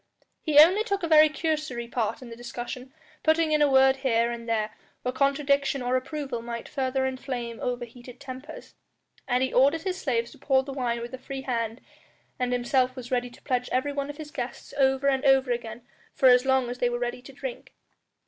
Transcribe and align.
He 0.41 0.57
only 0.57 0.83
took 0.83 1.03
a 1.03 1.07
very 1.07 1.29
cursory 1.29 1.87
part 1.87 2.23
in 2.23 2.31
the 2.31 2.35
discussion, 2.35 2.91
putting 3.21 3.51
in 3.51 3.61
a 3.61 3.69
word 3.69 3.97
here 3.97 4.31
and 4.31 4.49
there 4.49 4.71
where 5.03 5.11
contradiction 5.11 5.83
or 5.83 5.95
approval 5.95 6.41
might 6.41 6.67
further 6.67 7.05
inflame 7.05 7.59
overheated 7.59 8.19
tempers. 8.19 8.73
And 9.27 9.43
he 9.43 9.53
ordered 9.53 9.83
his 9.83 10.01
slaves 10.01 10.31
to 10.31 10.39
pour 10.39 10.63
the 10.63 10.73
wine 10.73 11.01
with 11.01 11.13
a 11.13 11.19
free 11.19 11.41
hand, 11.43 11.81
and 12.39 12.51
himself 12.51 12.95
was 12.95 13.11
ready 13.11 13.29
to 13.29 13.43
pledge 13.43 13.69
every 13.71 13.93
one 13.93 14.09
of 14.09 14.17
his 14.17 14.31
guests 14.31 14.73
over 14.75 15.07
and 15.07 15.23
over 15.23 15.51
again 15.51 15.83
for 16.15 16.29
as 16.29 16.45
long 16.45 16.71
as 16.71 16.79
they 16.79 16.89
were 16.89 16.97
ready 16.97 17.21
to 17.21 17.31
drink. 17.31 17.75